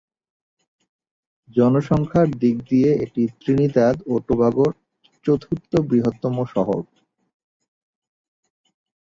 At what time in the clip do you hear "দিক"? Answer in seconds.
2.41-2.55